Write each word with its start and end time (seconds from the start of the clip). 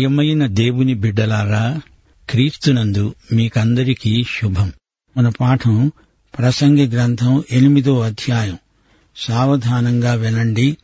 ప్రియమైన 0.00 0.46
దేవుని 0.46 0.94
బిడ్డలారా 0.94 1.80
క్రీస్తునందు 2.30 3.14
మీకందరికీ 3.32 4.22
శుభం. 4.22 4.72
మన 5.16 5.28
పాఠం 5.28 5.92
ప్రసంగి 6.38 6.86
గ్రంథం 6.86 7.44
ఎనిమిదో 7.50 8.00
అధ్యాయం. 8.00 8.58
సావధానంగా 9.16 10.12
వినండి. 10.12 10.76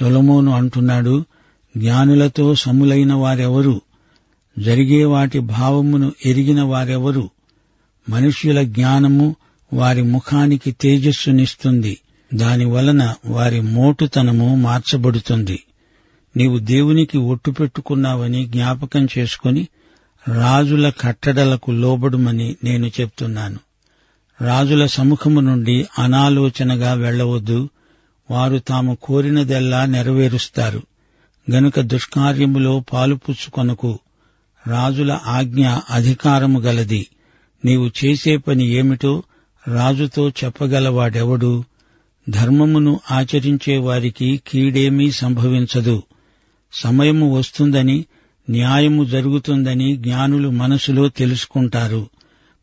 సొలమోను 0.00 0.52
అంటున్నాడు 0.52 1.24
జ్ఞానులతో 1.76 2.54
సములైన 2.54 3.12
వారెవరు? 3.12 3.80
జరిగే 4.58 5.04
వాటి 5.04 5.38
భావమును 5.38 6.12
ఎరిగిన 6.26 6.62
వారెవరు? 6.62 7.30
మనుష్యుల 8.08 8.62
జ్ఞానము 8.62 9.36
వారి 9.72 10.02
ముఖానికి 10.02 10.72
తేజస్సునిస్తుంది. 10.72 11.98
దాని 12.34 12.64
వలన 12.64 13.14
వారి 13.26 13.60
మోటుతనము 13.60 14.56
మార్చబడుతుంది. 14.56 15.62
నీవు 16.36 16.58
దేవునికి 16.58 17.18
ఒట్టు 17.18 17.50
పెట్టుకున్నావని 17.50 18.46
జ్ఞాపకం 18.46 19.08
చేసుకుని 19.18 19.68
రాజుల 20.28 20.92
కట్టడలకు 21.00 21.70
లోబడుమని 21.70 22.56
నేను 22.64 22.86
చెప్తున్నాను. 22.86 23.58
రాజుల 24.40 24.86
సముఖము 24.86 25.40
నుండి 25.40 25.86
అనాలోచనగా 25.98 26.92
వెళ్ళవద్దు. 26.92 27.68
వారు 28.30 28.58
తాము 28.58 28.98
కోరినదెల్లా 29.02 29.84
నెరవేరుస్తారు. 29.84 30.82
గనుక 31.50 31.80
దుష్కార్యములో 31.80 32.84
పాలుపుచ్చుకొనకు 32.92 33.98
రాజుల 34.66 35.18
ఆజ్ఞ 35.26 35.68
అధికారము 35.90 36.60
గలది. 36.60 37.06
నీవు 37.64 37.90
చేసే 38.04 38.36
పని 38.36 38.66
ఏమిటో 38.66 39.22
రాజుతో 39.68 40.28
చెప్పగలవాడెవడు? 40.28 41.64
ధర్మమును 42.28 43.00
ఆచరించే 43.10 43.76
వారికి 43.76 44.40
కీడేమీ 44.46 45.10
సంభవించదు. 45.10 46.02
సమయము 46.72 47.36
వస్తుందని 47.36 48.04
న్యాయము 48.50 49.04
జరుగుతుందని 49.04 49.96
జ్ఞానులు 49.96 50.48
మనసులో 50.48 51.08
తెలుసుకుంటారు. 51.08 52.10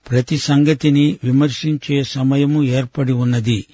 ప్రతి 0.09 0.37
సంగతిని 0.37 1.17
విమర్శించే 1.23 2.03
సమయము 2.03 2.63
ఏర్పడి 2.63 3.11
ఉన్నది. 3.11 3.65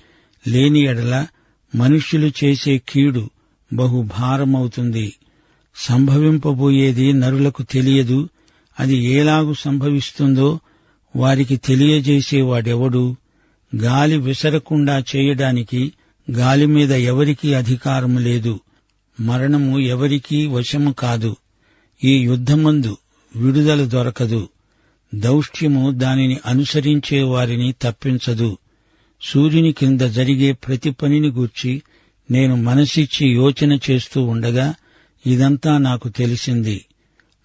లేని 0.47 0.80
ఎడల 0.80 1.27
మనుష్యులు 1.75 2.31
చేసే 2.44 2.81
కీడు 2.89 3.30
బహు 3.73 4.09
భారమవుతుంది 4.19 5.14
సంభవింపబోయేది 5.75 7.14
నరులకు 7.14 7.64
తెలియదు. 7.64 8.30
అది 8.80 8.97
ఏలాగు 8.97 9.53
సంభవిస్తుందో 9.53 10.60
వారికి 11.15 11.58
తెలియజేసేవాడెవడు? 11.58 13.15
గాలి 13.76 14.17
విసరకుండా 14.17 15.04
చేయడానికి 15.15 15.93
గాలి 16.31 16.65
మీద 16.65 16.92
ఎవరికీ 16.92 17.54
అధికారము 17.54 18.20
లేదు. 18.20 18.60
మరణము 19.20 19.80
ఎవరికీ 19.80 20.45
వశము 20.45 20.92
కాదు. 20.92 21.36
ఈ 22.03 22.17
యుద్ధమందు 22.17 22.98
విడుదల 23.36 23.86
దొరకదు. 23.86 24.49
దౌష్ట్యము 25.15 25.92
దానిని 25.92 26.39
అనుసరించే 26.45 27.21
వారిని 27.21 27.73
తప్పించదు. 27.81 28.58
సూర్యుని 29.21 29.73
కింద 29.73 30.02
జరిగే 30.02 30.52
ప్రతి 30.52 30.89
పనిని 30.92 31.30
గూర్చి 31.30 31.81
నేను 32.31 32.55
మనసిచ్చి 32.55 33.27
యోచన 33.27 33.80
చేస్తూ 33.92 34.23
ఉండగా 34.23 34.75
ఇదంతా 35.27 35.77
నాకు 35.77 36.09
తెలిసింది. 36.09 36.86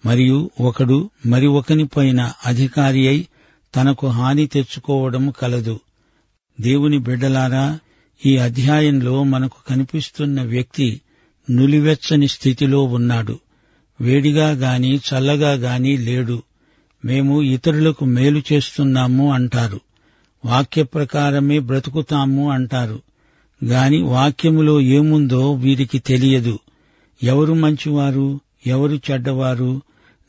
మరియు 0.05 0.49
ఒకడు 0.61 1.09
మరి 1.25 1.47
ఒకనిపైన 1.47 2.31
అధికారి 2.45 3.07
అయి 3.07 3.27
తనకు 3.75 4.07
హాని 4.07 4.47
తెచ్చుకోవడం 4.47 5.29
కలదు. 5.29 5.79
దేవుని 6.61 6.97
బిడ్డలారా 6.97 7.79
ఈ 8.25 8.37
అధ్యాయంలో 8.37 9.23
మనకు 9.23 9.55
కనిపిస్తున్న 9.69 10.41
వ్యక్తి 10.41 11.01
నులివెచ్చని 11.49 12.27
స్థితిలో 12.27 12.83
ఉన్నాడు. 12.83 13.39
వేడిగా 14.01 14.51
గాని 14.51 14.97
చల్లగా 14.97 15.53
గాని 15.53 15.97
లేడు. 15.97 16.43
మేము 17.05 17.41
ఇతరులకు 17.41 18.05
మేలు 18.05 18.41
చేస్తున్నాము 18.53 19.33
అంటారు. 19.33 19.81
వాక్య 20.45 20.83
ప్రకారమే 20.83 21.59
బ్రతుకుతాము 21.59 22.51
అంటారు. 22.51 23.01
గాని 23.65 24.01
వాక్యములో 24.01 24.81
ఏముందో 24.81 25.53
వీరికి 25.53 25.99
తెలియదు. 25.99 26.59
ఎవరు 27.23 27.53
మంచివారు? 27.53 28.39
ఎవరు 28.67 28.99
చెడ్డవారు? 29.11 29.81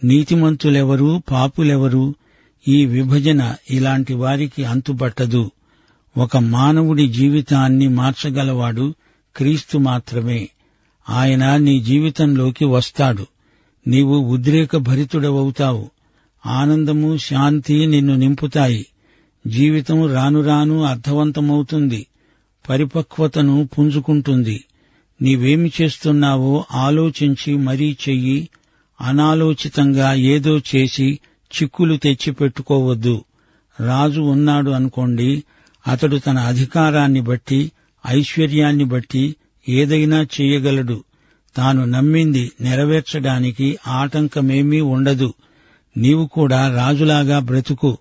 నీతిమంతులెవరు? 0.05 1.23
పాపులెవరు? 1.31 2.15
ఈ 2.69 2.87
విభజన 2.87 3.55
ఇలాంటి 3.71 4.15
వారికి 4.15 4.65
అంతుబట్టదు. 4.65 5.51
ఒక 6.17 6.37
మానవుడి 6.37 7.09
జీవితాన్ని 7.09 7.89
మార్చగలవాడు 7.89 8.95
క్రీస్తు 9.37 9.79
మాత్రమే. 9.79 10.49
ఆయన 11.11 11.57
నీ 11.57 11.81
జీవితంలోకి 11.81 12.65
వస్తాడు. 12.65 13.27
నీవు 13.87 14.17
ఉద్రేక 14.17 14.77
భరితుడవవుతావు 14.77 15.91
ఆనందము 16.47 17.17
శాంతి 17.17 17.87
నిన్ను 17.87 18.17
నింపుతాయి. 18.17 18.87
జీవితం 19.47 20.13
రాను 20.13 20.43
రాను 20.43 20.83
అర్థవంతమవుతుంది. 20.83 22.07
పరిపక్వతను 22.69 23.69
పుంజుకుంటుంది. 23.79 24.65
నీవేమి 25.23 25.73
చేస్తున్నావో 25.83 26.65
ఆలోచించి 26.73 27.57
మరీ 27.57 27.97
చెయ్యి. 28.09 28.49
అనాలోచితంగా 29.01 30.15
ఏదో 30.15 30.59
చేసి 30.59 31.21
చిక్కులు 31.53 31.97
తెచ్చిపెట్టుకోవద్దు. 31.97 33.25
రాజు 33.81 34.21
ఉన్నాడు 34.21 34.71
అనుకోండి 34.71 35.45
అతడు 35.89 36.17
తన 36.17 36.39
అధికారాన్ని 36.39 37.21
బట్టి 37.21 37.73
ఐశ్వర్యాన్ని 38.07 38.85
బట్టి 38.85 39.37
ఏదైనా 39.69 40.27
చేయగలడు. 40.41 41.05
తాను 41.57 41.85
నమ్మింది 41.85 42.53
నెరవేర్చడానికి 42.61 43.79
ఆటంకమేమీ 43.89 44.81
ఉండదు. 44.81 45.35
నీవు 45.97 46.27
కూడా 46.27 46.75
రాజులాగా 46.75 47.39
బ్రతుకు. 47.39 47.99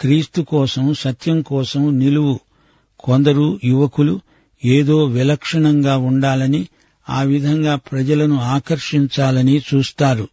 క్రీస్తు 0.00 0.42
కోసం 0.42 0.94
సత్యం 0.94 1.42
కోసం 1.42 1.98
నిలువు. 1.98 2.40
కొందరు 3.00 3.60
యువకులు 3.64 4.20
ఏదో 4.64 5.04
విలక్షణంగా 5.04 5.96
ఉండాలని 5.96 6.66
ఆ 7.10 7.22
విధంగా 7.22 7.76
ప్రజలను 7.76 8.40
ఆకర్షించాలని 8.40 9.62
చూస్తారు. 9.74 10.28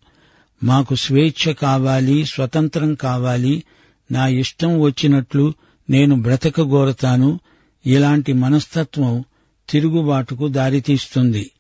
మాకు 0.64 0.96
స్వేచ్ఛ 0.96 1.54
కావాలి 1.54 2.26
స్వతంత్రం 2.26 2.94
కావాలి. 2.94 3.64
నా 4.12 4.28
ఇష్టం 4.28 4.80
వచ్చినట్లు 4.80 5.54
నేను 5.90 6.22
బ్రతకగోరతాను. 6.22 7.40
ఇలాంటి 7.86 8.34
మనస్తత్వం 8.34 9.24
తిరుగుబాటుకు 9.70 10.48
దారితీస్తుంది 10.48 11.52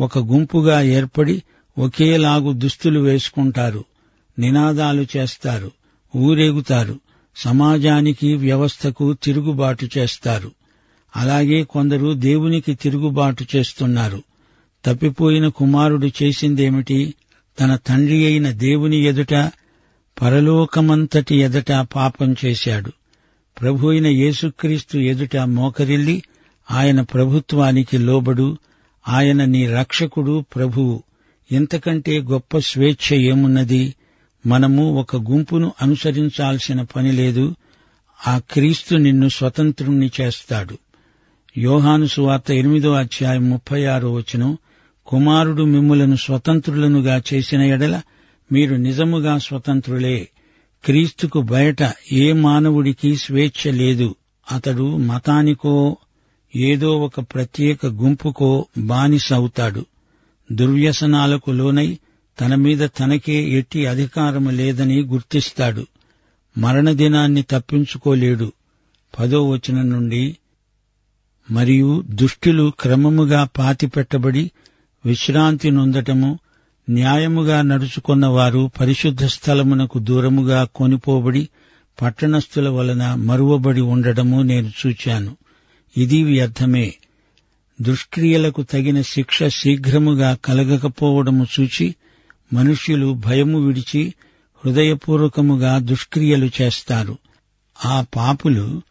ఒక 0.00 0.18
గుంపుగా 0.18 0.82
ఏర్పడి 0.82 1.42
ఒకేలాగు 1.78 2.52
దుస్తులు 2.52 3.00
వేసుకుంటారు. 3.00 3.84
నినాదాలు 4.38 5.06
చేస్తారు. 5.16 5.70
ఊరేగుతారు. 6.16 7.00
సమాజానికి 7.36 8.34
వ్యవస్థకు 8.34 9.12
తిరుగుబాటు 9.12 9.88
చేస్తారు. 9.98 10.52
అలాగే 11.16 11.62
కొందరు 11.62 12.14
దేవునికి 12.14 12.74
తిరుగుబాటు 12.74 13.46
చేస్తున్నారు. 13.56 14.22
తప్పిపోయిన 14.84 15.48
కుమారుడు 15.48 16.06
చేసిందేమిటి? 16.06 17.14
తన 17.60 17.76
తండ్రి 17.76 18.26
అయిన 18.26 18.50
దేవుని 18.50 18.96
ఎదుట 18.96 19.50
పరలోకమంతటి 20.22 21.36
ఎదుట 21.36 21.72
పాపం 21.96 22.36
చేశాడు. 22.44 22.92
ప్రభు 23.60 23.88
అయిన 23.88 24.06
యేసుక్రీస్తు 24.06 24.98
ఎదుట 24.98 25.36
మోకరిల్లి 25.36 26.22
ఆయన 26.70 27.00
ప్రభుత్వానికి 27.00 27.98
లోబడు 27.98 28.58
ఆయన 29.08 29.44
నీ 29.44 29.66
రక్షకుడు 29.66 30.44
ప్రభువు. 30.54 31.02
ఇంతకంటే 31.52 32.20
గొప్ప 32.20 32.58
స్వేచ్ఛ 32.58 33.16
ఏమున్నది? 33.16 33.94
మనము 34.46 34.94
ఒక 34.94 35.16
గుంపును 35.16 35.72
అనుసరించాల్సిన 35.82 36.82
పని 36.82 37.12
లేదు. 37.12 37.54
ఆ 38.26 38.40
క్రీస్తు 38.50 38.94
నిన్ను 38.94 39.28
స్వతంత్రుణ్ణి 39.28 40.10
చేస్తాడు. 40.20 40.78
యోహాను 41.58 42.06
సువార్త 42.06 42.50
ఎనిమిదో 42.50 42.92
అధ్యాయం 42.92 43.50
ముప్పై 43.50 43.84
ఆరో 43.84 44.12
వచనం 44.12 44.58
కుమారుడు 45.06 45.62
మిమ్ములను 45.62 46.16
స్వతంత్రులనుగా 46.16 47.22
చేసిన 47.34 47.60
ఎడల 47.60 48.00
మీరు 48.52 48.76
నిజముగా 48.76 49.38
స్వతంత్రులే. 49.38 50.28
క్రీస్తుకు 50.84 51.40
బయట 51.40 51.92
ఏ 52.12 52.32
మానవుడికి 52.32 53.16
స్వేచ్ఛ 53.16 53.72
లేదు. 53.72 54.14
అతడు 54.52 54.96
మతానికో 54.96 55.96
ఏదో 56.56 56.98
ఒక 56.98 57.20
ప్రత్యేక 57.20 57.86
గుంపుకో 57.86 58.66
బానిస 58.78 59.32
అవుతాడు 59.32 59.86
దుర్వ్యసనాలకు 60.52 61.50
లోనై 61.50 61.98
తన 62.40 62.54
మీద 62.54 62.88
తనకే 62.98 63.50
ఎట్టి 63.50 63.86
అధికారము 63.86 64.50
లేదని 64.50 65.02
గుర్తిస్తాడు. 65.02 65.86
మరణదినాన్ని 66.58 67.42
తప్పించుకోలేడు. 67.42 68.52
పదో 69.18 69.50
వచనం 69.50 69.90
నుండి 69.90 70.36
మరియు 71.50 72.04
దుష్టులు 72.08 72.72
క్రమముగా 72.80 73.48
పాతిపెట్టబడి 73.58 74.50
విశ్రాంతి 75.06 75.70
నొందటము 75.70 76.38
న్యాయముగా 76.90 77.62
నడుచుకున్న 77.62 78.26
వారు 78.26 78.70
పరిశుద్ధ 78.80 79.24
స్థలమునకు 79.24 79.98
దూరముగా 79.98 80.68
కొనిపోబడి 80.74 81.48
పట్టణస్థుల 82.02 82.68
వలన 82.68 83.14
మరువబడి 83.14 83.80
ఉండడము 83.80 84.42
నేను 84.42 84.70
చూచాను. 84.86 85.36
ఇది 85.96 86.22
వ్యర్థమే 86.22 86.94
దుష్క్రియలకు 87.82 88.62
తగిన 88.62 89.02
శిక్ష 89.02 89.42
శీఘ్రముగా 89.44 90.34
కలగకపోవడము 90.34 91.46
చూచి 91.60 91.94
మనుష్యులు 92.52 93.14
భయము 93.14 93.66
విడిచి 93.66 94.14
హృదయపూర్వకముగా 94.64 95.78
దుష్క్రియలు 95.78 96.50
చేస్తారు. 96.62 97.18
ఆ 97.84 98.06
పాపులు 98.16 98.82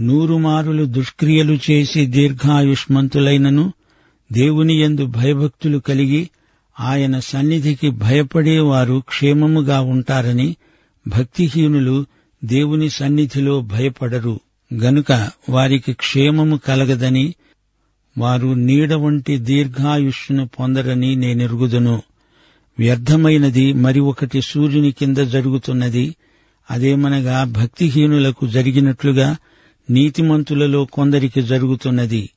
నూరుమారులు 0.00 0.84
దుష్క్రియలు 0.84 1.58
చేసి 1.70 2.06
దీర్ఘాయుష్మంతులైనను 2.06 3.72
దేవుని 4.32 4.80
యందు 4.80 5.06
భయభక్తులు 5.06 5.78
కలిగి 5.78 6.30
ఆయన 6.80 7.18
సన్నిధికి 7.18 7.90
భయపడేవారు 7.90 9.02
క్షేమముగా 9.08 9.80
ఉంటారని 9.80 10.56
భక్తిహీనులు 11.08 12.06
దేవుని 12.44 12.90
సన్నిధిలో 12.90 13.60
భయపడరు. 13.60 14.40
గనుక 14.74 15.30
వారికి 15.50 15.92
క్షేమము 15.92 16.56
కలగదని 16.56 17.34
వారు 18.18 18.46
నీడ 18.46 18.92
వంటి 18.92 19.38
దీర్ఘాయుష్ను 19.38 20.48
పొందరని 20.48 21.16
నేనెరుగుదును. 21.16 22.02
వ్యర్థమైనది 22.78 23.72
మరి 23.72 24.00
ఒకటి 24.00 24.42
సూర్యుని 24.42 24.92
కింద 24.92 25.16
జరుగుతున్నది. 25.16 26.16
అదేమనగా 26.70 27.44
భక్తిహీనులకు 27.44 28.46
జరిగినట్లుగా 28.46 29.36
నీతిమంతులలో 29.90 30.84
కొందరికి 30.84 31.42
జరుగుతున్నది. 31.42 32.30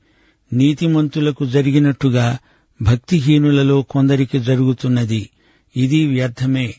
నీతిమంతులకు 0.53 1.45
జరిగినట్టుగా 1.45 2.37
భక్తిహీనులలో 2.81 3.81
కొందరికి 3.81 4.39
జరుగుతున్నది. 4.39 5.29
ఇది 5.77 6.07
వ్యర్థమే. 6.07 6.75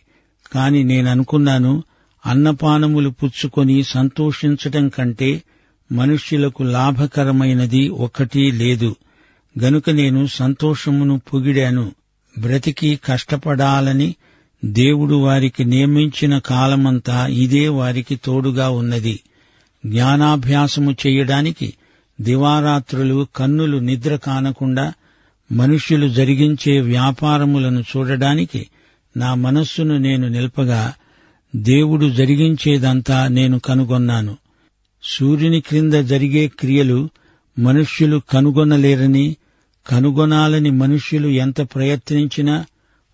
కాని 0.53 0.85
నేననుకున్నాను 0.85 1.83
అన్నపానములు 2.27 3.11
పుచ్చుకొని 3.11 3.83
సంతోషించటం 3.83 4.89
కంటే 4.89 5.43
మనుష్యులకు 5.93 6.63
లాభకరమైనది 6.63 7.89
ఒక్కటీ 7.89 8.51
లేదు. 8.51 8.97
గనుక 9.63 9.91
నేను 9.91 10.27
సంతోషమును 10.27 11.21
పొగిడాను. 11.33 11.93
బ్రతికి 12.39 13.01
కష్టపడాలని 13.05 14.15
దేవుడు 14.65 15.15
వారికి 15.15 15.65
నియమించిన 15.65 16.39
కాలమంతా 16.39 17.27
ఇదే 17.27 17.69
వారికి 17.69 18.17
తోడుగా 18.17 18.71
ఉన్నది. 18.71 19.21
జ్ఞానాభ్యాసము 19.87 20.97
చేయడానికి 21.07 21.75
దివారాత్రులు 22.21 23.27
కన్నులు 23.37 23.79
నిద్ర 23.79 24.17
కానకుండా 24.17 24.93
మనుష్యులు 25.53 26.09
జరిగించే 26.09 26.81
వ్యాపారములను 26.81 27.81
చూడడానికి 27.81 28.67
నా 29.17 29.35
మనస్సును 29.35 29.99
నేను 29.99 30.29
నిల్పగా 30.29 30.95
దేవుడు 31.57 32.11
జరిగించేదంతా 32.11 33.29
నేను 33.29 33.59
కనుగొన్నాను. 33.59 34.37
సూర్యుని 35.03 35.61
క్రింద 35.61 35.95
జరిగే 35.95 36.49
క్రియలు 36.49 37.09
మనుష్యులు 37.59 38.23
కనుగొనలేరని 38.31 39.37
కనుగొనాలని 39.87 40.71
మనుష్యులు 40.71 41.29
ఎంత 41.29 41.61
ప్రయత్నించినా 41.61 42.67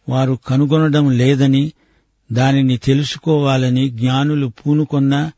వారు 0.08 0.38
కనుగొనడం 0.46 1.10
లేదని 1.10 1.72
దానిని 2.32 2.76
తెలుసుకోవాలని 2.76 3.90
జ్ఞానులు 3.90 4.46
పూనుకొన్నా 4.46 5.32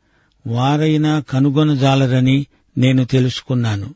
వారైనా 0.47 1.19
కనుగొనజాలరని 1.19 2.45
నేను 2.77 3.05
తెలుసుకున్నాను. 3.05 3.95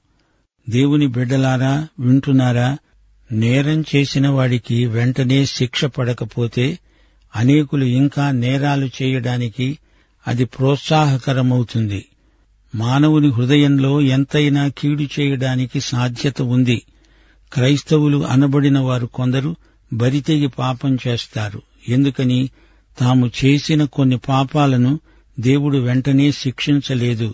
దేవుని 0.69 1.07
బిడ్డలారా 1.07 1.87
వింటున్నారా? 1.99 2.77
నేరం 3.31 3.83
చేసిన 3.95 4.27
వాడికి 4.27 4.85
వెంటనే 4.85 5.45
శిక్ష 5.45 5.85
పడకపోతే 5.85 6.79
అనేకులు 7.35 7.85
ఇంకా 7.85 8.31
నేరాలు 8.31 8.89
చేయడానికి 9.01 9.79
అది 10.27 10.45
ప్రోత్సాహకరమవుతుంది. 10.45 12.05
మానవుని 12.75 13.31
హృదయంలో 13.31 14.01
ఎంతైనా 14.01 14.67
కీడు 14.67 15.03
చేయడానికి 15.03 15.79
సాధ్యత 15.79 16.41
ఉంది. 16.41 16.81
క్రైస్తవులు 17.53 18.25
అనబడిన 18.25 18.79
వారు 18.79 19.05
కొందరు 19.05 19.55
బరితెగి 19.93 20.47
పాపం 20.47 20.97
చేస్తారు. 21.07 21.61
ఎందుకని? 21.89 22.49
తాము 22.99 23.31
చేసిన 23.45 23.85
కొన్ని 23.85 24.17
పాపాలను 24.17 24.99
దేవుడు 25.39 25.77
వెంటనే 25.77 26.31
శిక్షించలేదు. 26.31 27.33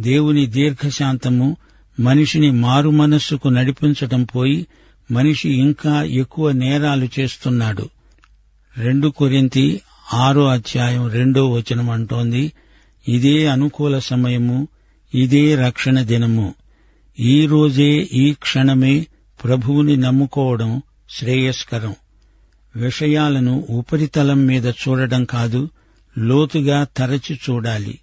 దేవుని 0.00 0.46
దీర్ఘశాంతము 0.46 1.56
మనిషిని 2.00 2.50
మారు 2.50 2.90
మనస్సుకు 2.90 3.48
నడిపించటం 3.48 4.24
పోయి 4.24 4.66
మనిషి 5.10 5.50
ఇంకా 5.50 6.02
ఎక్కువ 6.02 6.52
నేరాలు 6.52 7.08
చేస్తున్నాడు. 7.20 7.88
రెండు 8.78 9.08
కొరింతి 9.08 9.80
ఆరో 10.14 10.46
అధ్యాయం 10.46 11.10
రెండో 11.10 11.50
వచనం 11.50 11.90
అంటోంది 11.90 12.52
ఇదే 13.08 13.46
అనుకూల 13.46 13.98
సమయము 13.98 14.68
ఇదే 15.14 15.54
రక్షణ 15.54 16.00
దినము. 16.00 16.54
ఈ 17.20 17.46
రోజే 17.46 18.08
ఈ 18.12 18.32
క్షణమే 18.32 19.06
ప్రభువుని 19.44 19.96
నమ్ముకోవడం 19.96 20.82
శ్రేయస్కరం. 21.10 21.94
విషయాలను 22.76 23.66
ఉపరితలం 23.70 24.46
మీద 24.46 24.66
చూడడం 24.66 25.24
కాదు 25.24 25.68
లోతుగా 26.18 26.86
తరచి 26.96 27.34
చూడాలి. 27.34 27.98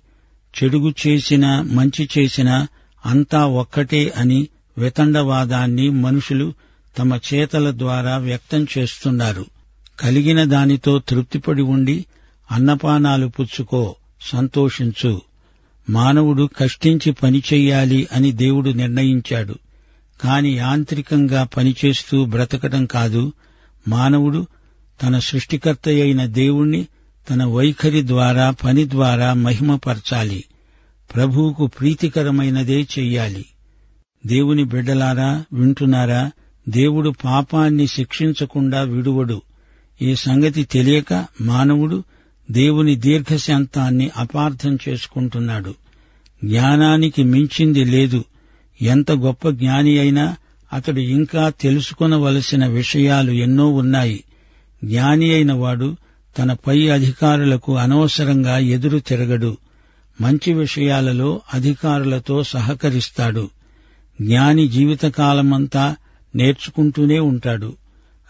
చెడుగు 0.63 0.93
చేసినా 1.07 1.61
మంచి 1.61 2.09
చేసినా 2.17 2.67
అంతా 3.05 3.45
ఒక్కటే 3.45 4.13
అని 4.17 4.47
వితండవాదాన్ని 4.77 5.89
మనుషులు 5.89 6.53
తమ 6.97 7.19
చేతల 7.33 7.73
ద్వారా 7.77 8.17
వ్యక్తం 8.17 8.67
చేస్తున్నారు. 8.77 9.45
కలిగిన 10.01 10.43
దానితో 10.43 10.99
తృప్తిపడి 10.99 11.61
ఉండి 11.61 12.05
అన్నపానాలు 12.51 13.27
పుచ్చుకో 13.27 13.95
సంతోషించు. 14.21 15.21
మానవుడు 15.89 16.49
కష్టించి 16.57 17.11
పనిచెయ్యాలి 17.11 18.07
అని 18.11 18.31
దేవుడు 18.31 18.69
నిర్ణయించాడు. 18.69 19.55
కాని 20.21 20.49
యాంత్రికంగా 20.49 21.43
పనిచేస్తూ 21.57 22.25
బ్రతకటం 22.25 22.85
కాదు. 22.85 23.33
మానవుడు 23.87 24.47
తన 25.03 25.19
సృష్టికర్త 25.19 25.87
అయిన 25.87 26.25
దేవుణ్ణి 26.25 26.87
తన 27.29 27.43
వైఖరి 27.43 28.07
ద్వారా 28.07 28.51
పని 28.51 28.89
ద్వారా 28.89 29.33
మహిమపరచాలి. 29.33 30.43
ప్రభువుకు 31.15 31.67
ప్రీతికరమైనదే 31.67 32.81
చెయ్యాలి. 32.81 33.45
దేవుని 34.25 34.63
బిడ్డలారా 34.63 35.43
వింటున్నారా? 35.53 36.31
దేవుడు 36.69 37.13
పాపాన్ని 37.25 37.87
శిక్షించకుండా 37.87 38.81
విడువడు. 38.81 39.41
ఈ 40.01 40.15
సంగతి 40.15 40.63
తెలియక 40.63 41.25
మానవుడు 41.41 42.03
దేవుని 42.51 42.95
దీర్ఘశాంతాన్ని 42.95 44.09
అపార్థం 44.17 44.77
చేసుకుంటున్నాడు. 44.89 45.73
జ్ఞానానికి 46.43 47.23
మించింది 47.23 47.85
లేదు. 47.85 48.23
ఎంత 48.81 49.11
గొప్ప 49.11 49.49
జ్ఞాని 49.49 49.99
అయినా 49.99 50.35
అతడు 50.73 50.99
ఇంకా 50.99 51.49
తెలుసుకొనవలసిన 51.49 52.65
విషయాలు 52.65 53.31
ఎన్నో 53.31 53.69
ఉన్నాయి. 53.69 54.23
జ్ఞాని 54.83 55.33
అయిన 55.33 55.53
వాడు 55.53 55.97
తన 56.39 56.53
పై 56.53 56.87
అధికారులకు 56.87 57.77
అనవసరంగా 57.77 58.57
ఎదురు 58.57 58.99
తిరగడు. 58.99 59.57
మంచి 60.21 60.53
విషయాలలో 60.53 61.41
అధికారులతో 61.53 62.43
సహకరిస్తాడు. 62.43 63.49
జ్ఞాని 64.21 64.67
జీవితకాలమంతా 64.67 65.95
నేర్చుకుంటూనే 66.35 67.19
ఉంటాడు. 67.19 67.73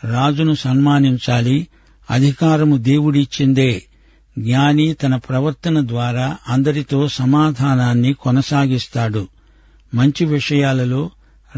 రాజును 0.03 0.53
సన్మానించాలి 0.53 1.67
అధికారము 2.11 2.77
దేవుడిచ్చిందే. 2.77 3.83
జ్ఞాని 4.39 4.93
తన 4.93 5.15
ప్రవర్తన 5.15 5.87
ద్వారా 5.87 6.37
అందరితో 6.47 7.07
సమాధానాన్ని 7.07 8.13
కొనసాగిస్తాడు. 8.13 9.27
మంచి 9.95 10.25
విషయాలలో 10.25 11.09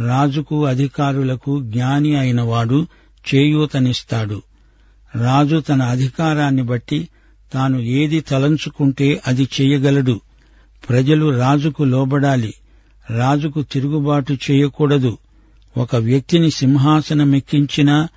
రాజుకు 0.07 0.65
అధికారులకు 0.65 1.61
జ్ఞాని 1.61 2.15
అయినవాడు 2.15 2.87
చేయూతనిస్తాడు. 3.35 4.41
రాజు 5.21 5.59
తన 5.59 5.81
అధికారాన్ని 5.81 6.63
బట్టి 6.63 7.07
తాను 7.53 7.79
ఏది 7.79 8.19
తలంచుకుంటే 8.19 9.21
అది 9.27 9.47
చేయగలడు. 9.61 10.21
ప్రజలు 10.89 11.37
రాజుకు 11.39 11.83
లోబడాలి. 11.83 12.53
రాజుకు 13.09 13.61
తిరుగుబాటు 13.61 14.37
చేయకూడదు. 14.51 15.17
ఒక 15.77 15.95
వ్యక్తిని 15.95 16.51
సింహాసనమెక్కించినా 16.51 18.07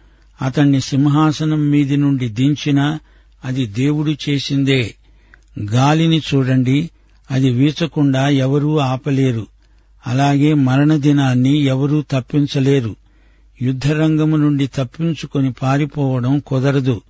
అతన్ని 0.42 0.80
సింహాసనం 0.80 1.70
మీది 1.70 1.96
నుండి 1.96 2.28
దించినా 2.28 2.98
అది 3.44 3.66
దేవుడు 3.66 4.14
చేసిందే. 4.28 4.94
గాలిని 5.64 6.18
చూడండి 6.18 6.90
అది 7.30 7.50
వీచకుండా 7.50 8.28
ఎవరూ 8.28 8.76
ఆపలేరు. 8.76 9.46
అలాగే 10.06 10.54
మరణదినాన్ని 10.54 11.58
ఎవరూ 11.58 12.02
తప్పించలేరు. 12.10 12.96
యుద్ధరంగము 13.62 14.36
నుండి 14.36 14.66
తప్పించుకొని 14.66 15.52
పారిపోవడం 15.52 16.42
కుదరదు. 16.46 17.00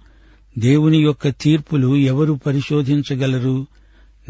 దేవుని 0.58 0.98
యొక్క 0.98 1.28
తీర్పులు 1.28 1.96
ఎవరు 1.96 2.40
పరిశోధించగలరు? 2.46 3.66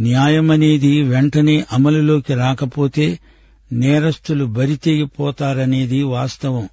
న్యాయమనేది 0.01 1.03
వెంటనే 1.03 1.65
అమలులోకి 1.73 2.35
రాకపోతే 2.35 3.19
నేరస్తులు 3.73 4.45
బరితెగిపోతారనేది 4.45 6.03
వాస్తవం. 6.03 6.69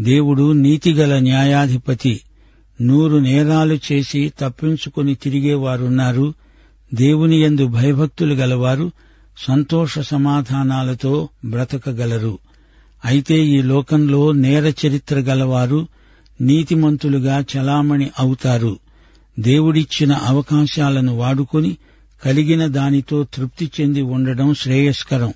దేవుడు 0.00 0.52
నీతిగల 0.52 1.18
న్యాయాధిపతి. 1.18 2.20
నూరు 2.80 3.16
నేరాలు 3.16 3.78
చేసి 3.92 4.32
తప్పించుకుని 4.40 5.14
తిరిగేవారున్నారు. 5.14 6.34
దేవుని 6.94 7.42
యందు 7.42 7.66
భయభక్తులు 7.66 8.34
గలవారు 8.34 8.90
సంతోష 9.38 9.98
సమాధానాలతో 9.98 11.28
బ్రతకగలరు. 11.44 12.38
అయితే 13.04 13.46
ఈ 13.46 13.62
లోకంలో 13.62 14.32
నేర 14.32 14.72
చరిత్ర 14.86 15.18
గలవారు 15.18 15.88
నీతిమంతులుగా 16.40 17.44
చలామణి 17.56 18.10
అవుతారు. 18.18 18.78
దేవుడిచ్చిన 19.38 20.12
అవకాశాలను 20.12 21.16
వాడుకొని 21.16 21.76
కలిగిన 22.24 22.66
దానితో 22.66 23.26
తృప్తి 23.34 23.70
చెంది 23.80 24.02
ఉండడం 24.02 24.54
శ్రేయస్కరం. 24.54 25.32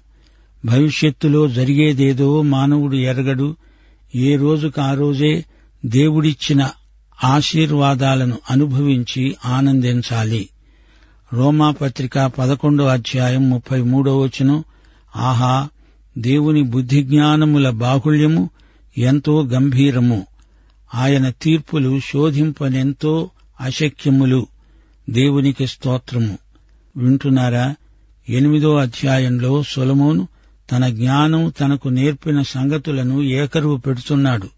భవిష్యత్తులో 0.64 1.48
జరిగేదేదో 1.48 2.42
మానవుడు 2.42 2.96
ఎరగడు. 2.96 3.56
ఏ 4.14 4.36
రోజుకు 4.36 4.80
ఆ 4.80 4.94
రోజే 4.94 5.44
దేవుడిచ్చిన 5.86 6.70
ఆశీర్వాదాలను 7.24 8.38
అనుభవించి 8.50 9.36
ఆనందించాలి. 9.44 10.48
రోమాపత్రిక 11.32 12.18
పదకొండో 12.18 12.84
అధ్యాయం 12.84 13.50
ముప్పై 13.50 13.82
మూడో 13.82 14.18
వచనం 14.18 14.64
ఆహా 15.16 15.68
దేవుని 16.18 16.62
బుద్ధిజ్ఞానముల 16.62 17.70
బాహుళ్యము 17.70 18.50
ఎంతో 18.98 19.42
గంభీరము. 19.42 20.26
ఆయన 20.94 21.30
తీర్పులు 21.30 22.00
శోధింపనెంతో 22.00 23.30
అశక్యములు. 23.60 24.46
దేవునికి 25.10 25.66
స్తోత్రము. 25.66 26.38
వింటున్నారా? 26.96 27.74
ఎనిమిదో 28.28 28.76
అధ్యాయంలో 28.76 29.62
సొలమోను 29.62 30.28
తన 30.70 30.88
జ్ఞానం 30.88 31.52
తనకు 31.60 31.88
నేర్పిన 31.88 32.42
సంగతులను 32.42 33.22
ఏకరువు 33.22 33.76
పెడుతున్నాడు 33.76 34.48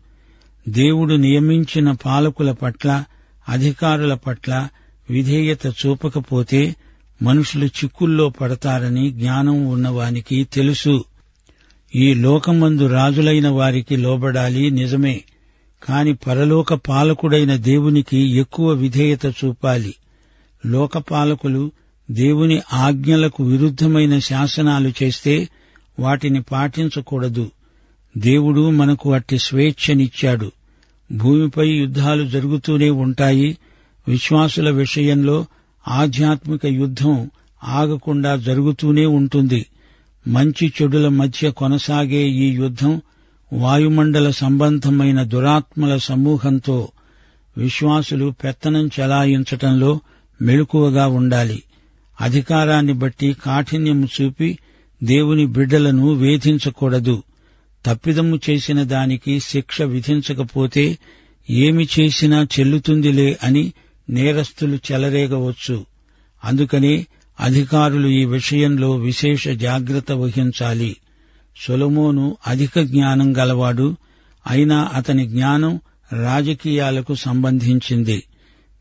దేవుడు 0.68 1.14
నియమించిన 1.14 1.90
పాలకుల 1.90 2.52
పట్ల 2.52 3.04
అధికారుల 3.48 4.14
పట్ల 4.14 4.68
విధేయత 5.10 5.66
చూపకపోతే 5.66 6.76
మనుషులు 7.22 7.66
చిక్కుల్లో 7.66 8.28
పడతారని 8.28 9.10
జ్ఞానం 9.10 9.66
ఉన్నవానికి 9.66 10.44
తెలుసు. 10.44 11.04
ఈ 11.94 12.14
లోకమందు 12.14 12.86
రాజులైన 12.86 13.48
వారికి 13.48 13.96
లోబడాలి 13.96 14.70
నిజమే 14.70 15.24
కాని 15.82 16.14
పరలోక 16.14 16.74
పాలకుడైన 16.74 17.56
దేవునికి 17.56 18.18
ఎక్కువ 18.18 18.70
విధేయత 18.70 19.26
చూపాలి. 19.26 19.94
లోకపాలకులు 20.66 21.72
దేవుని 22.10 22.62
ఆజ్ఞలకు 22.72 23.44
విరుద్ధమైన 23.44 24.18
శాసనాలు 24.18 24.92
చేస్తే 25.02 25.48
వాటిని 25.98 26.42
పాటించకూడదు. 26.42 27.50
దేవుడు 28.18 28.70
మనకు 28.70 29.12
అట్టి 29.12 29.38
స్వేచ్ఛనిచ్చాడు. 29.38 30.52
భూమిపై 31.12 31.68
యుద్ధాలు 31.68 32.26
జరుగుతూనే 32.26 32.90
ఉంటాయి. 32.90 33.58
విశ్వాసుల 34.08 34.70
విషయంలో 34.70 35.46
ఆధ్యాత్మిక 35.88 36.66
యుద్ధం 36.66 37.30
ఆగకుండా 37.64 38.36
జరుగుతూనే 38.36 39.06
ఉంటుంది. 39.06 39.66
మంచి 40.28 40.72
చెడుల 40.82 41.08
మధ్య 41.08 41.50
కొనసాగే 41.50 42.28
ఈ 42.28 42.50
యుద్ధం 42.50 43.02
వాయుమండల 43.52 44.30
సంబంధమైన 44.30 45.22
దురాత్మల 45.22 45.96
సమూహంతో 45.96 46.88
విశ్వాసులు 47.58 48.34
పెత్తనం 48.44 48.90
చెలాయించటంలో 49.00 50.00
మెలకువగా 50.42 51.06
ఉండాలి. 51.06 51.62
అధికారాన్ని 52.20 52.92
బట్టి 52.92 53.32
కాఠిన్యము 53.32 54.08
చూపి 54.20 54.58
దేవుని 55.02 55.46
బిడ్డలను 55.46 56.12
వేధించకూడదు. 56.12 57.22
తప్పిదము 57.86 58.40
చేసిన 58.50 58.82
దానికి 58.82 59.40
శిక్ష 59.40 59.82
విధించకపోతే 59.82 60.98
ఏమి 61.50 61.88
చేసినా 62.00 62.46
చెల్లుతుందిలే 62.60 63.38
అని 63.42 63.72
నేరస్తులు 64.10 64.78
చెలరేగవచ్చు. 64.92 65.86
అందుకనే 66.44 67.06
అధికారులు 67.40 68.08
ఈ 68.08 68.24
విషయంలో 68.24 68.96
విశేష 68.96 69.48
జాగ్రత్త 69.48 70.12
వహించాలి. 70.12 70.96
సొలమోను 71.66 72.36
అధిక 72.46 72.80
జ్ఞానం 72.80 73.36
గలవాడు 73.36 73.96
అయినా 74.46 74.90
అతని 74.94 75.26
జ్ఞానం 75.26 75.80
రాజకీయాలకు 76.12 77.14
సంబంధించింది. 77.14 78.22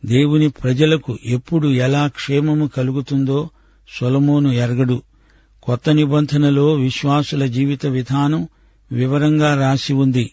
దేవుని 0.06 0.50
ప్రజలకు 0.50 1.18
ఎప్పుడు 1.26 1.68
ఎలా 1.68 2.08
క్షేమము 2.08 2.68
కలుగుతుందో 2.68 3.50
సొలమోను 4.00 4.52
ఎరగడు. 4.52 5.02
కొత్త 5.64 5.90
నిబంధనలో 5.90 6.74
విశ్వాసుల 6.74 7.46
జీవిత 7.46 7.86
విధానం 7.86 8.48
వివరంగా 8.92 9.56
రాసి 9.56 9.94
ఉంది. 9.94 10.32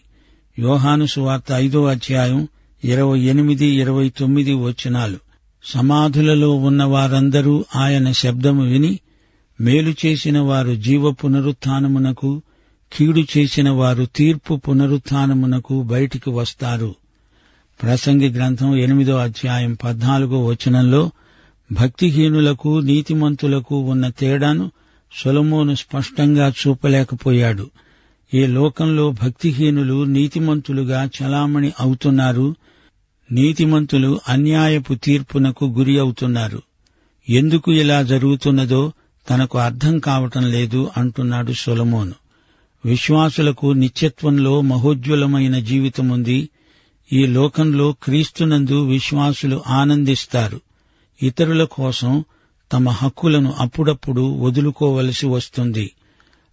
యోహాను 0.59 1.05
సువార్త 1.05 1.51
ఐదో 1.53 1.85
అధ్యాయం 1.85 2.47
ఇరవై 2.83 3.19
ఎనిమిది 3.19 3.65
ఇరవై 3.65 4.09
తొమ్మిది 4.09 4.53
వచనాలు. 4.53 5.17
సమాధులలో 5.63 6.51
ఉన్న 6.51 6.83
వారందరూ 6.83 7.65
ఆయన 7.75 8.11
శబ్దము 8.11 8.63
విని 8.63 8.99
మేలు 9.61 9.93
చేసిన 10.05 10.39
వారు 10.39 10.75
జీవ 10.75 11.11
పునరుత్నమునకు 11.11 12.41
కీడు 12.93 13.19
చేసిన 13.37 13.69
వారు 13.69 14.07
తీర్పు 14.15 14.55
పునరుత్నమునకు 14.55 15.83
బయటికి 15.83 16.29
వస్తారు. 16.29 16.95
ప్రసంగి 17.83 18.29
గ్రంథం 18.29 18.75
ఎనిమిదో 18.75 19.17
అధ్యాయం 19.17 19.77
పద్నాలుగో 19.83 20.45
వచనంలో 20.45 21.11
భక్తిహీనులకు 21.71 22.79
నీతిమంతులకు 22.79 23.79
ఉన్న 23.79 24.09
తేడాను 24.09 24.71
సొలమోను 25.13 25.75
స్పష్టంగా 25.75 26.49
చూపలేకపోయాడు. 26.49 27.69
ఈ 28.33 28.45
లోకంలో 28.45 29.11
భక్తిహీనులు 29.11 30.03
నీతిమంతులుగా 30.03 31.03
చలామణి 31.03 31.71
అవుతున్నారు 31.79 32.55
నీతిమంతులు 33.31 34.21
అన్యాయపు 34.29 34.93
తీర్పునకు 34.93 35.65
గురి 35.65 35.99
అవుతున్నారు. 35.99 36.61
ఎందుకు 37.29 37.71
ఇలా 37.71 38.03
జరుగుతున్నదో 38.03 38.91
తనకు 39.29 39.57
అర్థం 39.57 39.99
కావటం 39.99 40.51
లేదు 40.51 40.91
అంటున్నాడు 40.97 41.51
సొలమోను. 41.51 42.13
విశ్వాసులకు 42.85 43.71
నిత్యత్వంలో 43.71 44.61
మహోజ్వలమైన 44.61 45.59
జీవితముంది. 45.59 46.49
ఈ 47.13 47.25
లోకంలో 47.25 47.95
క్రీస్తునందు 48.03 48.85
విశ్వాసులు 48.85 49.63
ఆనందిస్తారు. 49.67 50.61
ఇతరుల 51.23 51.63
కోసం 51.63 52.25
తమ 52.71 52.89
హక్కులను 52.89 53.53
అప్పుడప్పుడు 53.59 54.21
వదులుకోవలసి 54.21 55.27
వస్తుంది. 55.27 55.91